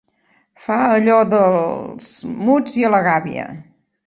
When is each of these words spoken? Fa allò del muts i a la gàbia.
Fa 0.63 0.77
allò 0.93 1.17
del 1.33 1.59
muts 2.47 2.81
i 2.81 2.89
a 2.89 2.93
la 2.97 3.05
gàbia. 3.11 3.47